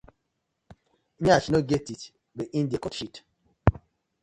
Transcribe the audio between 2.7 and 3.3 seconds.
cut shit: